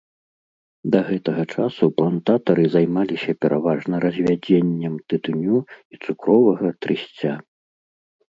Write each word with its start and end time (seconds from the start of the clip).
Да 0.93 0.99
гэтага 1.09 1.43
часу 1.57 1.89
плантатары 1.97 2.63
займаліся 2.75 3.31
пераважна 3.45 3.95
развядзеннем 4.05 4.93
тытуню 5.13 5.59
і 5.97 6.03
цукровага 6.07 6.69
трысця. 6.87 7.33